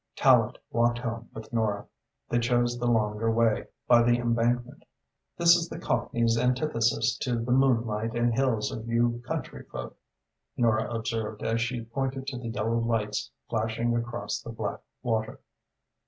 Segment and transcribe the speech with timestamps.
[0.17, 1.85] Tallente walked home with Nora.
[2.27, 4.83] They chose the longer way, by the Embankment.
[5.37, 9.95] "This is the Cockney's antithesis to the moonlight and hills of you country folk,"
[10.57, 15.39] Nora observed, as she pointed to the yellow lights gashing across the black water.